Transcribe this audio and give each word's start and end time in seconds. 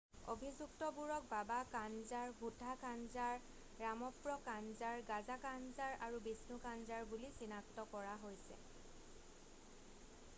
অভিযুক্তবোৰক 0.33 1.25
বাবা 1.31 1.57
কানজাৰ 1.73 2.31
ভুঠা 2.39 2.71
কানজাৰ, 2.83 3.43
ৰামপ্ৰ 3.81 4.37
কানজাৰ 4.47 5.03
গাজা 5.11 5.37
কানজাৰ 5.45 5.93
আৰু 6.07 6.23
বিষ্ণু 6.29 6.59
কানজাৰ 6.65 7.05
বুলি 7.13 7.31
চিনাক্ত 7.43 7.87
কৰা 7.93 8.17
হৈছে। 8.25 8.59